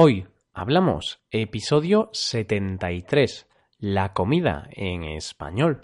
Hoy 0.00 0.28
hablamos 0.54 1.18
episodio 1.32 2.08
73, 2.12 3.48
la 3.80 4.12
comida 4.12 4.68
en 4.70 5.02
español. 5.02 5.80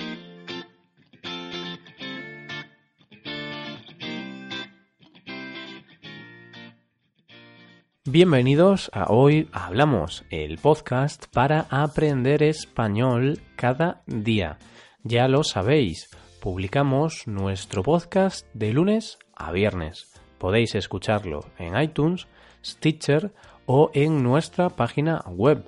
Bienvenidos 8.05 8.89
a 8.95 9.07
Hoy 9.13 9.49
Hablamos, 9.53 10.25
el 10.31 10.59
podcast 10.59 11.27
para 11.33 11.67
aprender 11.69 12.45
español 12.45 13.41
cada 13.57 14.05
día. 14.07 14.59
Ya 15.03 15.27
lo 15.27 15.43
sabéis, 15.43 16.09
publicamos 16.41 17.27
nuestro 17.27 17.83
podcast 17.83 18.47
de 18.55 18.73
lunes 18.73 19.19
a 19.35 19.51
viernes. 19.51 20.13
Podéis 20.39 20.77
escucharlo 20.77 21.41
en 21.59 21.77
iTunes, 21.77 22.29
Stitcher 22.65 23.33
o 23.67 23.91
en 23.95 24.23
nuestra 24.23 24.71
página 24.71 25.23
web 25.27 25.65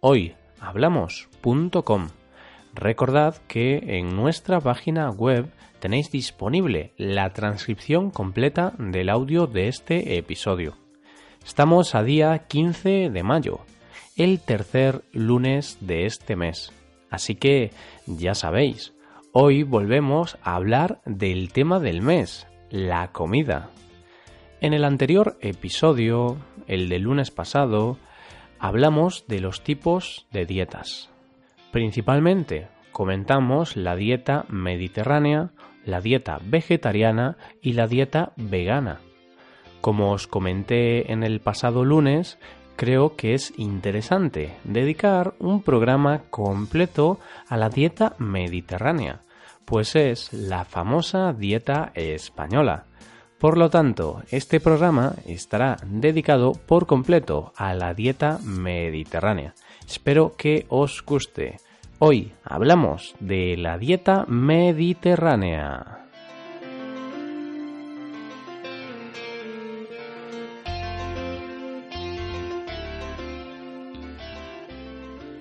hoyhablamos.com. 0.00 2.08
Recordad 2.74 3.36
que 3.48 3.98
en 3.98 4.16
nuestra 4.16 4.60
página 4.60 5.10
web 5.10 5.50
tenéis 5.80 6.10
disponible 6.10 6.92
la 6.96 7.30
transcripción 7.30 8.10
completa 8.10 8.72
del 8.78 9.08
audio 9.08 9.46
de 9.46 9.68
este 9.68 10.18
episodio. 10.18 10.76
Estamos 11.44 11.94
a 11.94 12.02
día 12.02 12.46
15 12.46 13.10
de 13.10 13.22
mayo, 13.22 13.60
el 14.16 14.40
tercer 14.40 15.02
lunes 15.12 15.78
de 15.80 16.06
este 16.06 16.36
mes. 16.36 16.72
Así 17.10 17.34
que 17.34 17.72
ya 18.06 18.34
sabéis, 18.34 18.92
hoy 19.32 19.64
volvemos 19.64 20.38
a 20.42 20.54
hablar 20.54 21.00
del 21.06 21.52
tema 21.52 21.80
del 21.80 22.02
mes, 22.02 22.46
la 22.70 23.10
comida. 23.10 23.70
En 24.62 24.74
el 24.74 24.84
anterior 24.84 25.38
episodio, 25.40 26.36
el 26.66 26.90
del 26.90 27.02
lunes 27.02 27.30
pasado, 27.30 27.96
hablamos 28.58 29.24
de 29.26 29.40
los 29.40 29.64
tipos 29.64 30.26
de 30.32 30.44
dietas. 30.44 31.08
Principalmente 31.72 32.68
comentamos 32.92 33.74
la 33.74 33.96
dieta 33.96 34.44
mediterránea, 34.50 35.52
la 35.86 36.02
dieta 36.02 36.40
vegetariana 36.44 37.38
y 37.62 37.72
la 37.72 37.86
dieta 37.86 38.32
vegana. 38.36 39.00
Como 39.80 40.12
os 40.12 40.26
comenté 40.26 41.10
en 41.10 41.22
el 41.22 41.40
pasado 41.40 41.86
lunes, 41.86 42.38
creo 42.76 43.16
que 43.16 43.32
es 43.32 43.54
interesante 43.56 44.58
dedicar 44.64 45.32
un 45.38 45.62
programa 45.62 46.24
completo 46.28 47.18
a 47.48 47.56
la 47.56 47.70
dieta 47.70 48.14
mediterránea, 48.18 49.20
pues 49.64 49.96
es 49.96 50.34
la 50.34 50.66
famosa 50.66 51.32
dieta 51.32 51.92
española. 51.94 52.84
Por 53.40 53.56
lo 53.56 53.70
tanto, 53.70 54.22
este 54.30 54.60
programa 54.60 55.14
estará 55.24 55.78
dedicado 55.86 56.52
por 56.52 56.86
completo 56.86 57.54
a 57.56 57.72
la 57.72 57.94
dieta 57.94 58.38
mediterránea. 58.44 59.54
Espero 59.86 60.34
que 60.36 60.66
os 60.68 61.02
guste. 61.02 61.56
Hoy 62.00 62.32
hablamos 62.44 63.14
de 63.18 63.56
la 63.56 63.78
dieta 63.78 64.26
mediterránea. 64.28 66.04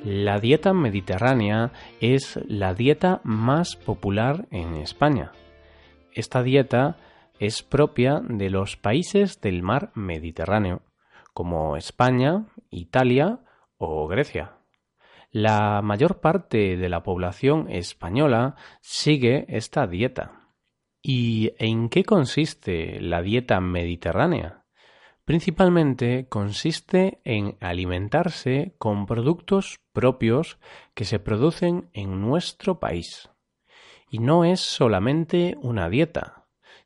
La 0.05 0.39
dieta 0.39 0.71
mediterránea 0.71 1.73
es 1.99 2.39
la 2.47 2.73
dieta 2.73 3.19
más 3.25 3.75
popular 3.75 4.47
en 4.51 4.75
España. 4.75 5.33
Esta 6.13 6.41
dieta 6.43 6.95
es 7.39 7.63
propia 7.63 8.21
de 8.23 8.49
los 8.49 8.75
países 8.75 9.39
del 9.41 9.63
mar 9.63 9.91
Mediterráneo, 9.95 10.81
como 11.33 11.77
España, 11.77 12.45
Italia 12.69 13.39
o 13.77 14.07
Grecia. 14.07 14.57
La 15.31 15.81
mayor 15.81 16.19
parte 16.19 16.75
de 16.75 16.89
la 16.89 17.01
población 17.01 17.69
española 17.69 18.55
sigue 18.81 19.45
esta 19.47 19.87
dieta. 19.87 20.49
¿Y 21.01 21.53
en 21.59 21.87
qué 21.89 22.03
consiste 22.03 22.99
la 22.99 23.21
dieta 23.21 23.61
mediterránea? 23.61 24.65
Principalmente 25.23 26.27
consiste 26.27 27.21
en 27.23 27.55
alimentarse 27.61 28.73
con 28.79 29.05
productos 29.05 29.77
propios 29.93 30.57
que 30.95 31.05
se 31.05 31.19
producen 31.19 31.89
en 31.93 32.19
nuestro 32.19 32.79
país. 32.79 33.29
Y 34.09 34.17
no 34.17 34.43
es 34.43 34.59
solamente 34.59 35.55
una 35.61 35.87
dieta, 35.87 36.38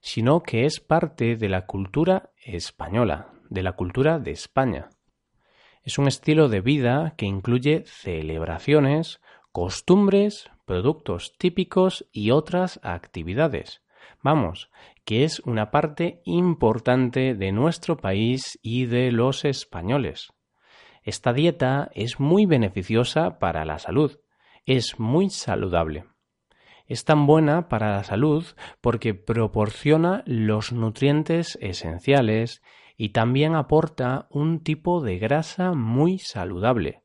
sino 0.04 0.44
que 0.44 0.66
es 0.66 0.82
parte 0.82 1.38
de 1.38 1.48
la 1.48 1.66
cultura 1.66 2.32
española, 2.36 3.30
de 3.50 3.64
la 3.64 3.72
cultura 3.72 4.20
de 4.20 4.32
España. 4.32 4.90
Es 5.82 5.98
un 5.98 6.10
estilo 6.10 6.50
de 6.50 6.60
vida 6.60 7.14
que 7.18 7.26
incluye 7.26 7.86
celebraciones, 7.88 9.22
costumbres, 9.54 10.52
productos 10.66 11.38
típicos 11.38 12.06
y 12.12 12.32
otras 12.32 12.82
actividades. 12.84 13.82
Vamos, 14.22 14.70
que 15.06 15.24
es 15.24 15.40
una 15.40 15.72
parte 15.72 16.22
importante 16.26 17.34
de 17.34 17.54
nuestro 17.54 17.96
país 17.96 18.60
y 18.62 18.88
de 18.88 19.10
los 19.14 19.46
españoles. 19.46 20.34
Esta 21.02 21.32
dieta 21.32 21.90
es 21.96 22.20
muy 22.20 22.46
beneficiosa 22.46 23.40
para 23.40 23.64
la 23.64 23.80
salud, 23.80 24.20
es 24.66 25.00
muy 25.00 25.30
saludable. 25.30 26.13
Es 26.86 27.06
tan 27.06 27.26
buena 27.26 27.70
para 27.70 27.92
la 27.96 28.04
salud 28.04 28.46
porque 28.82 29.14
proporciona 29.14 30.24
los 30.26 30.72
nutrientes 30.72 31.58
esenciales 31.62 32.62
y 32.98 33.10
también 33.10 33.56
aporta 33.56 34.28
un 34.30 34.62
tipo 34.64 35.02
de 35.02 35.18
grasa 35.18 35.74
muy 35.74 36.20
saludable, 36.20 37.04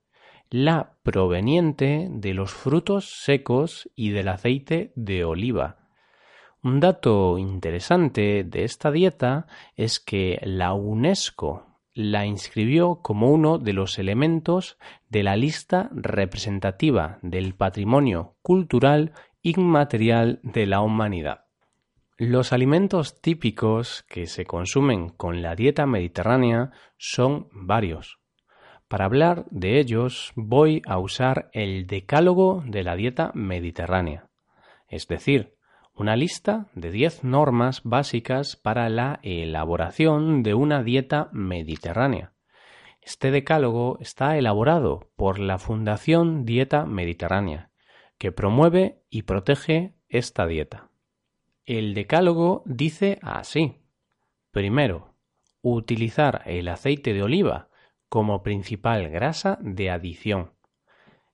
la 0.51 0.97
proveniente 1.03 2.09
de 2.11 2.35
los 2.35 2.53
frutos 2.53 3.23
secos 3.23 3.91
y 3.95 4.11
del 4.11 4.29
aceite 4.29 4.93
de 4.97 5.25
oliva, 5.25 5.79
un 6.61 6.81
dato 6.81 7.39
interesante 7.39 8.43
de 8.43 8.65
esta 8.65 8.91
dieta 8.91 9.47
es 9.77 10.01
que 10.01 10.41
la 10.43 10.73
UNESCO 10.73 11.68
la 11.99 12.27
inscribió 12.27 13.01
como 13.03 13.33
uno 13.33 13.59
de 13.59 13.73
los 13.73 13.99
elementos 13.99 14.79
de 15.09 15.25
la 15.25 15.35
lista 15.35 15.91
representativa 15.93 17.19
del 17.23 17.57
patrimonio 17.57 18.37
cultural 18.41 19.11
inmaterial 19.43 20.39
de 20.45 20.67
la 20.67 20.81
humanidad. 20.81 21.47
Los 22.17 22.53
alimentos 22.53 23.21
típicos 23.21 24.05
que 24.09 24.27
se 24.27 24.47
consumen 24.47 25.09
con 25.09 25.43
la 25.43 25.57
dieta 25.57 25.87
mediterránea 25.87 26.71
son 26.99 27.49
varios. 27.51 28.21
Para 28.87 29.07
hablar 29.07 29.47
de 29.51 29.81
ellos 29.81 30.31
voy 30.37 30.83
a 30.87 30.99
usar 31.01 31.51
el 31.53 31.89
decálogo 31.89 32.63
de 32.65 32.85
la 32.85 32.95
dieta 32.95 33.33
mediterránea, 33.35 34.31
es 34.87 35.09
decir, 35.09 35.58
una 35.99 36.15
lista 36.15 36.69
de 36.77 36.93
10 36.93 37.25
normas 37.25 37.83
básicas 37.83 38.55
para 38.55 38.89
la 38.89 39.19
elaboración 39.25 40.45
de 40.45 40.55
una 40.55 40.85
dieta 40.85 41.29
mediterránea. 41.33 42.35
Este 43.03 43.33
decálogo 43.33 43.99
está 44.01 44.39
elaborado 44.39 45.11
por 45.17 45.41
la 45.41 45.59
Fundación 45.59 46.45
Dieta 46.45 46.87
Mediterránea, 46.87 47.71
que 48.17 48.31
promueve 48.31 49.03
y 49.11 49.23
protege 49.23 49.95
esta 50.09 50.47
dieta. 50.47 50.89
El 51.67 51.95
decálogo 51.95 52.63
dice 52.65 53.19
así. 53.21 53.83
Primero, 54.53 55.15
utilizar 55.63 56.43
el 56.47 56.69
aceite 56.69 57.13
de 57.13 57.25
oliva 57.25 57.71
como 58.09 58.45
principal 58.45 59.09
grasa 59.09 59.59
de 59.61 59.91
adición. 59.91 60.53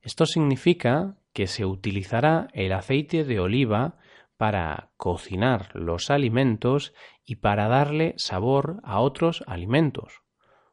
Esto 0.00 0.25
significa 0.25 1.19
que 1.34 1.48
se 1.48 1.66
utilizará 1.66 2.48
el 2.54 2.72
aceite 2.72 3.25
de 3.25 3.41
oliva 3.41 3.98
para 4.36 4.90
cocinar 4.96 5.70
los 5.74 6.10
alimentos 6.10 6.94
y 7.24 7.36
para 7.36 7.68
darle 7.68 8.14
sabor 8.16 8.80
a 8.82 9.00
otros 9.00 9.44
alimentos, 9.46 10.22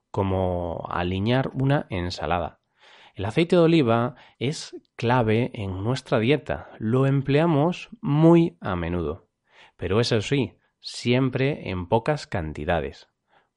como 0.10 0.88
aliñar 0.90 1.52
una 1.54 1.88
ensalada. 1.90 2.60
El 3.16 3.26
aceite 3.26 3.56
de 3.56 3.62
oliva 3.62 4.16
es 4.40 4.76
clave 4.96 5.52
en 5.54 5.84
nuestra 5.84 6.20
dieta, 6.20 6.70
lo 6.80 7.06
empleamos 7.06 7.90
muy 8.02 8.58
a 8.62 8.76
menudo, 8.76 9.28
pero 9.76 10.00
eso 10.00 10.22
sí, 10.22 10.58
siempre 10.80 11.70
en 11.70 11.88
pocas 11.88 12.26
cantidades, 12.26 13.10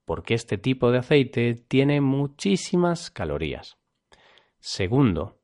porque 0.05 0.35
este 0.35 0.59
tipo 0.59 0.91
de 0.91 0.99
aceite 0.99 1.55
tiene 1.55 2.01
muchísimas 2.01 3.11
calorías. 3.11 3.79
Segundo, 4.59 5.39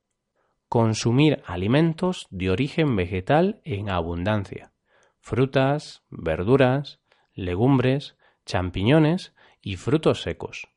consumir 0.71 1.43
alimentos 1.45 2.27
de 2.29 2.49
origen 2.49 2.95
vegetal 2.95 3.59
en 3.65 3.89
abundancia, 3.89 4.71
frutas, 5.19 6.05
verduras, 6.09 7.01
legumbres, 7.33 8.15
champiñones 8.45 9.33
y 9.61 9.75
frutos 9.75 10.21
secos. 10.21 10.69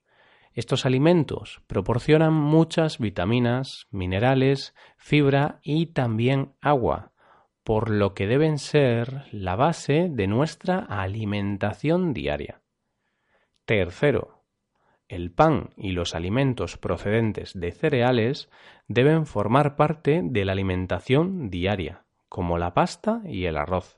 Estos 0.52 0.84
alimentos 0.84 1.62
proporcionan 1.68 2.32
muchas 2.32 2.98
vitaminas, 2.98 3.86
minerales, 3.92 4.74
fibra 4.96 5.60
y 5.62 5.86
también 5.86 6.54
agua, 6.60 7.12
por 7.62 7.88
lo 7.88 8.14
que 8.14 8.26
deben 8.26 8.58
ser 8.58 9.26
la 9.30 9.54
base 9.54 10.08
de 10.10 10.26
nuestra 10.26 10.80
alimentación 10.80 12.12
diaria. 12.12 12.62
Tercero, 13.64 14.43
el 15.08 15.30
pan 15.30 15.70
y 15.76 15.92
los 15.92 16.14
alimentos 16.14 16.76
procedentes 16.78 17.58
de 17.58 17.72
cereales 17.72 18.48
deben 18.88 19.26
formar 19.26 19.76
parte 19.76 20.22
de 20.24 20.44
la 20.44 20.52
alimentación 20.52 21.50
diaria, 21.50 22.04
como 22.28 22.58
la 22.58 22.74
pasta 22.74 23.22
y 23.24 23.44
el 23.44 23.56
arroz. 23.56 23.96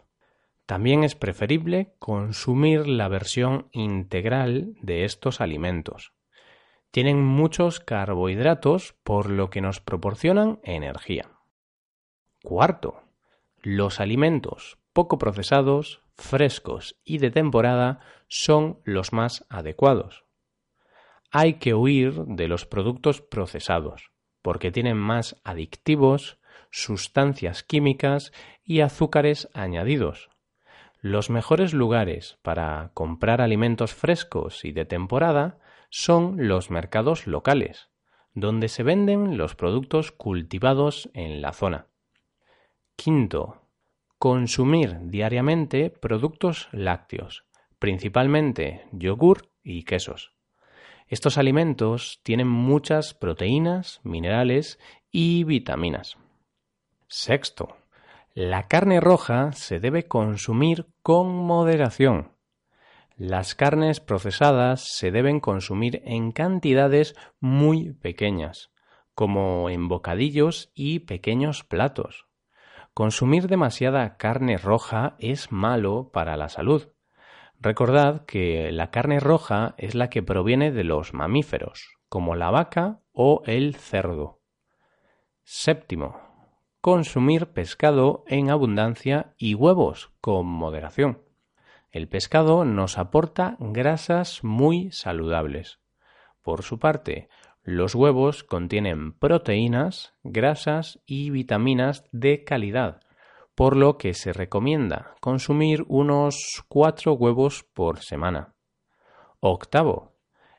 También 0.66 1.04
es 1.04 1.14
preferible 1.14 1.94
consumir 1.98 2.88
la 2.88 3.08
versión 3.08 3.68
integral 3.72 4.74
de 4.82 5.04
estos 5.04 5.40
alimentos. 5.40 6.12
Tienen 6.90 7.24
muchos 7.24 7.78
carbohidratos 7.80 8.94
por 9.04 9.30
lo 9.30 9.48
que 9.48 9.60
nos 9.60 9.80
proporcionan 9.80 10.58
energía. 10.64 11.30
Cuarto, 12.42 13.02
los 13.62 14.00
alimentos 14.00 14.78
poco 14.92 15.18
procesados, 15.18 16.00
frescos 16.14 16.96
y 17.04 17.18
de 17.18 17.30
temporada 17.30 18.00
son 18.28 18.80
los 18.84 19.12
más 19.12 19.44
adecuados. 19.50 20.25
Hay 21.30 21.54
que 21.54 21.74
huir 21.74 22.14
de 22.26 22.48
los 22.48 22.66
productos 22.66 23.20
procesados, 23.20 24.10
porque 24.42 24.70
tienen 24.70 24.96
más 24.96 25.40
adictivos, 25.44 26.38
sustancias 26.70 27.62
químicas 27.62 28.32
y 28.64 28.80
azúcares 28.80 29.48
añadidos. 29.54 30.28
Los 31.00 31.30
mejores 31.30 31.72
lugares 31.72 32.38
para 32.42 32.90
comprar 32.94 33.40
alimentos 33.40 33.94
frescos 33.94 34.64
y 34.64 34.72
de 34.72 34.84
temporada 34.84 35.58
son 35.90 36.48
los 36.48 36.70
mercados 36.70 37.26
locales, 37.26 37.90
donde 38.34 38.68
se 38.68 38.82
venden 38.82 39.36
los 39.36 39.54
productos 39.54 40.12
cultivados 40.12 41.10
en 41.14 41.40
la 41.40 41.52
zona. 41.52 41.86
Quinto, 42.96 43.62
consumir 44.18 44.98
diariamente 45.02 45.90
productos 45.90 46.68
lácteos, 46.72 47.46
principalmente 47.78 48.86
yogur 48.92 49.50
y 49.62 49.84
quesos. 49.84 50.35
Estos 51.08 51.38
alimentos 51.38 52.20
tienen 52.24 52.48
muchas 52.48 53.14
proteínas, 53.14 54.00
minerales 54.02 54.80
y 55.12 55.44
vitaminas. 55.44 56.16
Sexto, 57.06 57.76
la 58.34 58.66
carne 58.66 59.00
roja 59.00 59.52
se 59.52 59.78
debe 59.78 60.08
consumir 60.08 60.88
con 61.02 61.28
moderación. 61.32 62.32
Las 63.16 63.54
carnes 63.54 64.00
procesadas 64.00 64.82
se 64.82 65.12
deben 65.12 65.38
consumir 65.38 66.02
en 66.04 66.32
cantidades 66.32 67.14
muy 67.38 67.92
pequeñas, 67.92 68.72
como 69.14 69.70
en 69.70 69.86
bocadillos 69.86 70.72
y 70.74 70.98
pequeños 70.98 71.62
platos. 71.62 72.26
Consumir 72.92 73.46
demasiada 73.46 74.16
carne 74.16 74.58
roja 74.58 75.14
es 75.20 75.52
malo 75.52 76.10
para 76.12 76.36
la 76.36 76.48
salud. 76.48 76.88
Recordad 77.60 78.26
que 78.26 78.70
la 78.70 78.90
carne 78.90 79.18
roja 79.18 79.74
es 79.78 79.94
la 79.94 80.10
que 80.10 80.22
proviene 80.22 80.72
de 80.72 80.84
los 80.84 81.14
mamíferos, 81.14 81.96
como 82.08 82.36
la 82.36 82.50
vaca 82.50 83.00
o 83.12 83.42
el 83.46 83.74
cerdo. 83.74 84.40
Séptimo. 85.42 86.20
Consumir 86.80 87.48
pescado 87.48 88.24
en 88.26 88.50
abundancia 88.50 89.34
y 89.38 89.54
huevos 89.54 90.12
con 90.20 90.46
moderación. 90.46 91.22
El 91.90 92.08
pescado 92.08 92.64
nos 92.64 92.98
aporta 92.98 93.56
grasas 93.58 94.44
muy 94.44 94.92
saludables. 94.92 95.80
Por 96.42 96.62
su 96.62 96.78
parte, 96.78 97.28
los 97.62 97.94
huevos 97.94 98.44
contienen 98.44 99.12
proteínas, 99.12 100.14
grasas 100.22 101.00
y 101.06 101.30
vitaminas 101.30 102.04
de 102.12 102.44
calidad, 102.44 103.00
por 103.56 103.74
lo 103.74 103.96
que 103.96 104.14
se 104.14 104.32
recomienda 104.32 105.16
consumir 105.20 105.84
unos 105.88 106.62
cuatro 106.68 107.14
huevos 107.14 107.64
por 107.74 108.00
semana. 108.00 108.54
Octavo, 109.40 110.14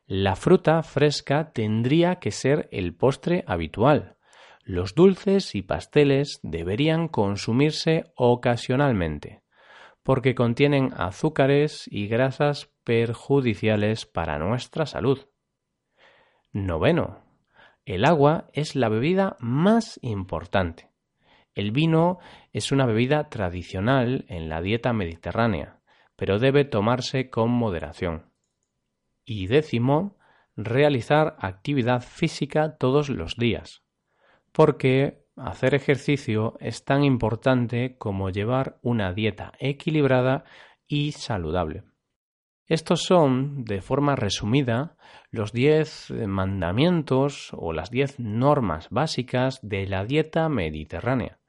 la 0.08 0.36
fruta 0.36 0.82
fresca 0.82 1.52
tendría 1.54 2.16
que 2.16 2.32
ser 2.32 2.68
el 2.72 2.96
postre 2.96 3.44
habitual. 3.48 4.18
Los 4.64 4.96
dulces 4.96 5.54
y 5.54 5.62
pasteles 5.62 6.40
deberían 6.42 7.08
consumirse 7.08 8.06
ocasionalmente, 8.16 9.44
porque 10.02 10.34
contienen 10.34 10.92
azúcares 10.98 11.88
y 11.92 12.08
grasas 12.08 12.72
perjudiciales 12.84 14.06
para 14.06 14.40
nuestra 14.40 14.88
salud. 14.88 15.28
Noveno. 16.52 17.20
El 17.86 18.06
agua 18.06 18.48
es 18.54 18.76
la 18.76 18.90
bebida 18.90 19.38
más 19.40 20.00
importante. 20.02 20.87
El 21.58 21.72
vino 21.72 22.20
es 22.54 22.72
una 22.72 22.86
bebida 22.86 23.30
tradicional 23.30 24.26
en 24.28 24.48
la 24.48 24.62
dieta 24.62 24.94
mediterránea, 24.94 25.80
pero 26.16 26.38
debe 26.38 26.66
tomarse 26.66 27.32
con 27.32 27.50
moderación. 27.50 28.32
Y 29.26 29.48
décimo, 29.48 30.20
realizar 30.56 31.36
actividad 31.40 32.04
física 32.04 32.78
todos 32.78 33.10
los 33.10 33.38
días, 33.38 33.82
porque 34.52 35.26
hacer 35.36 35.74
ejercicio 35.74 36.58
es 36.60 36.86
tan 36.86 37.04
importante 37.04 37.98
como 37.98 38.30
llevar 38.30 38.78
una 38.84 39.12
dieta 39.14 39.54
equilibrada 39.58 40.44
y 40.86 41.14
saludable. 41.14 41.86
Estos 42.68 43.02
son, 43.02 43.66
de 43.66 43.82
forma 43.82 44.16
resumida, 44.16 44.96
los 45.32 45.54
diez 45.54 46.12
mandamientos 46.12 47.50
o 47.54 47.74
las 47.74 47.90
diez 47.90 48.20
normas 48.20 48.90
básicas 48.92 49.60
de 49.64 49.88
la 49.88 50.06
dieta 50.06 50.50
mediterránea. 50.50 51.40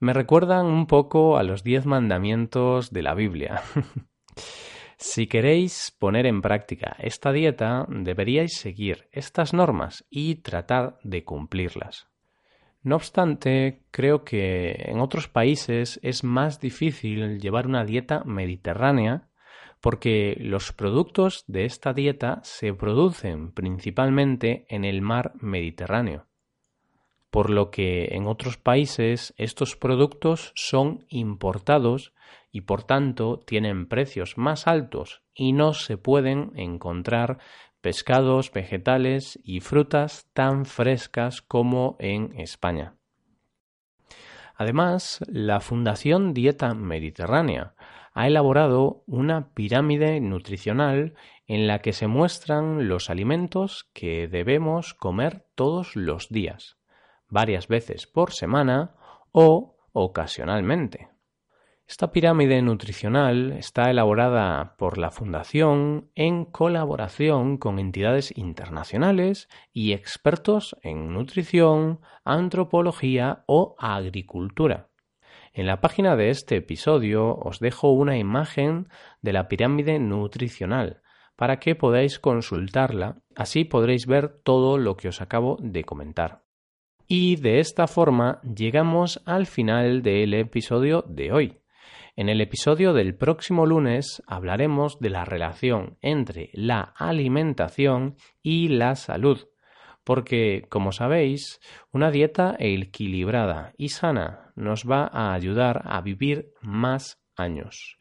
Me 0.00 0.12
recuerdan 0.12 0.66
un 0.66 0.86
poco 0.86 1.36
a 1.38 1.42
los 1.42 1.62
diez 1.64 1.86
mandamientos 1.86 2.92
de 2.92 3.02
la 3.02 3.14
Biblia. 3.14 3.62
si 4.96 5.26
queréis 5.26 5.94
poner 5.98 6.26
en 6.26 6.42
práctica 6.42 6.96
esta 6.98 7.32
dieta, 7.32 7.86
deberíais 7.88 8.56
seguir 8.56 9.08
estas 9.12 9.54
normas 9.54 10.04
y 10.10 10.36
tratar 10.36 10.98
de 11.02 11.24
cumplirlas. 11.24 12.08
No 12.82 12.96
obstante, 12.96 13.86
creo 13.90 14.24
que 14.24 14.76
en 14.86 15.00
otros 15.00 15.28
países 15.28 15.98
es 16.02 16.22
más 16.22 16.60
difícil 16.60 17.40
llevar 17.40 17.66
una 17.66 17.84
dieta 17.84 18.22
mediterránea 18.24 19.28
porque 19.80 20.36
los 20.40 20.72
productos 20.72 21.44
de 21.46 21.66
esta 21.66 21.92
dieta 21.92 22.40
se 22.42 22.72
producen 22.72 23.52
principalmente 23.52 24.66
en 24.68 24.84
el 24.84 25.02
mar 25.02 25.32
Mediterráneo, 25.40 26.26
por 27.34 27.50
lo 27.50 27.72
que 27.72 28.10
en 28.12 28.28
otros 28.28 28.58
países 28.58 29.34
estos 29.36 29.74
productos 29.74 30.52
son 30.54 31.04
importados 31.08 32.12
y 32.52 32.60
por 32.60 32.84
tanto 32.84 33.42
tienen 33.44 33.88
precios 33.88 34.38
más 34.38 34.68
altos 34.68 35.24
y 35.34 35.52
no 35.52 35.72
se 35.72 35.96
pueden 35.96 36.52
encontrar 36.54 37.38
pescados, 37.80 38.52
vegetales 38.52 39.36
y 39.42 39.58
frutas 39.58 40.30
tan 40.32 40.64
frescas 40.64 41.42
como 41.42 41.96
en 41.98 42.38
España. 42.38 42.94
Además, 44.54 45.18
la 45.26 45.58
Fundación 45.58 46.34
Dieta 46.34 46.72
Mediterránea 46.72 47.74
ha 48.12 48.28
elaborado 48.28 49.02
una 49.08 49.52
pirámide 49.54 50.20
nutricional 50.20 51.14
en 51.48 51.66
la 51.66 51.80
que 51.80 51.92
se 51.92 52.06
muestran 52.06 52.86
los 52.86 53.10
alimentos 53.10 53.90
que 53.92 54.28
debemos 54.28 54.94
comer 54.94 55.44
todos 55.56 55.96
los 55.96 56.28
días, 56.28 56.76
varias 57.34 57.68
veces 57.68 58.06
por 58.06 58.32
semana 58.32 58.94
o 59.32 59.76
ocasionalmente. 59.92 61.08
Esta 61.86 62.12
pirámide 62.12 62.62
nutricional 62.62 63.52
está 63.52 63.90
elaborada 63.90 64.76
por 64.78 64.96
la 64.96 65.10
Fundación 65.10 66.10
en 66.14 66.46
colaboración 66.46 67.58
con 67.58 67.78
entidades 67.78 68.32
internacionales 68.38 69.50
y 69.72 69.92
expertos 69.92 70.76
en 70.82 71.12
nutrición, 71.12 72.00
antropología 72.24 73.44
o 73.46 73.74
agricultura. 73.78 74.88
En 75.52 75.66
la 75.66 75.80
página 75.82 76.16
de 76.16 76.30
este 76.30 76.56
episodio 76.56 77.36
os 77.36 77.58
dejo 77.58 77.90
una 77.90 78.16
imagen 78.16 78.88
de 79.20 79.32
la 79.34 79.48
pirámide 79.48 79.98
nutricional 79.98 81.02
para 81.36 81.58
que 81.58 81.74
podáis 81.74 82.18
consultarla, 82.18 83.18
así 83.34 83.64
podréis 83.64 84.06
ver 84.06 84.40
todo 84.42 84.78
lo 84.78 84.96
que 84.96 85.08
os 85.08 85.20
acabo 85.20 85.58
de 85.60 85.84
comentar. 85.84 86.43
Y 87.06 87.36
de 87.36 87.60
esta 87.60 87.86
forma 87.86 88.40
llegamos 88.42 89.22
al 89.26 89.46
final 89.46 90.02
del 90.02 90.32
episodio 90.32 91.04
de 91.06 91.32
hoy. 91.32 91.58
En 92.16 92.28
el 92.28 92.40
episodio 92.40 92.92
del 92.94 93.14
próximo 93.14 93.66
lunes 93.66 94.22
hablaremos 94.26 94.98
de 95.00 95.10
la 95.10 95.24
relación 95.24 95.98
entre 96.00 96.50
la 96.54 96.94
alimentación 96.96 98.16
y 98.42 98.68
la 98.68 98.94
salud, 98.94 99.48
porque, 100.04 100.66
como 100.70 100.92
sabéis, 100.92 101.60
una 101.92 102.10
dieta 102.10 102.56
equilibrada 102.58 103.74
y 103.76 103.88
sana 103.88 104.52
nos 104.54 104.84
va 104.88 105.10
a 105.12 105.34
ayudar 105.34 105.82
a 105.84 106.00
vivir 106.00 106.52
más 106.62 107.20
años. 107.36 107.98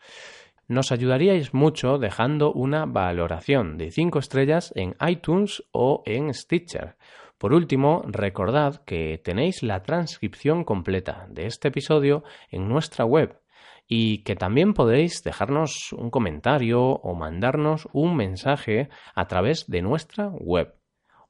Nos 0.68 0.94
ayudaríais 0.94 1.54
mucho 1.54 1.98
dejando 1.98 2.54
una 2.54 2.86
valoración 2.86 3.78
de 3.78 3.92
5 3.92 4.20
estrellas 4.20 4.72
en 4.76 4.96
iTunes 5.06 5.62
o 5.72 6.04
en 6.06 6.34
Stitcher. 6.34 6.96
Por 7.44 7.54
último, 7.54 8.04
recordad 8.08 8.86
que 8.86 9.20
tenéis 9.22 9.64
la 9.64 9.84
transcripción 9.84 10.64
completa 10.64 11.28
de 11.30 11.46
este 11.46 11.68
episodio 11.68 12.24
en 12.50 12.70
nuestra 12.70 13.04
web 13.04 13.38
y 13.86 14.20
que 14.20 14.38
también 14.38 14.74
podéis 14.74 15.24
dejarnos 15.24 15.92
un 15.92 16.10
comentario 16.10 16.82
o 16.82 17.16
mandarnos 17.16 17.90
un 17.92 18.16
mensaje 18.16 18.88
a 19.14 19.28
través 19.28 19.68
de 19.68 19.82
nuestra 19.82 20.30
web 20.30 20.74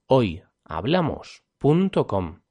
hoyhablamos.com. 0.06 2.42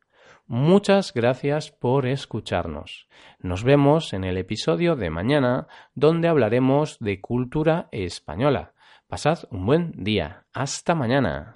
Muchas 0.48 1.14
gracias 1.14 1.70
por 1.70 2.06
escucharnos. 2.06 3.06
Nos 3.38 3.62
vemos 3.62 4.12
en 4.12 4.24
el 4.24 4.38
episodio 4.38 4.96
de 4.96 5.10
mañana 5.10 5.68
donde 5.94 6.26
hablaremos 6.26 6.98
de 6.98 7.20
cultura 7.20 7.86
española. 7.92 8.74
Pasad 9.06 9.44
un 9.52 9.66
buen 9.66 9.92
día. 9.92 10.46
Hasta 10.52 10.96
mañana. 10.96 11.52